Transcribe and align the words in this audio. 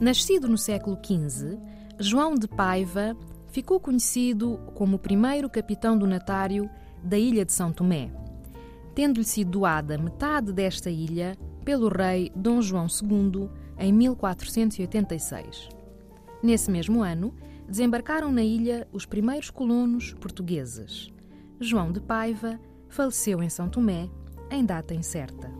Nascido 0.00 0.46
no 0.46 0.58
século 0.58 0.98
XV, 1.02 1.58
João 1.98 2.34
de 2.34 2.46
Paiva 2.46 3.16
ficou 3.48 3.80
conhecido 3.80 4.60
como 4.74 4.96
o 4.96 4.98
primeiro 4.98 5.48
capitão 5.48 5.96
do 5.96 6.06
natário 6.06 6.68
da 7.02 7.16
ilha 7.16 7.46
de 7.46 7.52
São 7.54 7.72
Tomé, 7.72 8.10
tendo-lhe 8.94 9.24
sido 9.24 9.52
doada 9.52 9.96
metade 9.96 10.52
desta 10.52 10.90
ilha 10.90 11.34
pelo 11.64 11.88
rei 11.88 12.30
Dom 12.36 12.60
João 12.60 12.86
II 12.86 13.48
em 13.78 13.90
1486. 13.90 15.70
Nesse 16.42 16.70
mesmo 16.70 17.02
ano, 17.02 17.34
desembarcaram 17.66 18.30
na 18.30 18.42
ilha 18.42 18.86
os 18.92 19.06
primeiros 19.06 19.48
colonos 19.48 20.12
portugueses. 20.20 21.10
João 21.58 21.90
de 21.90 22.02
Paiva 22.02 22.60
faleceu 22.90 23.42
em 23.42 23.48
São 23.48 23.70
Tomé 23.70 24.10
em 24.50 24.62
data 24.62 24.94
incerta. 24.94 25.50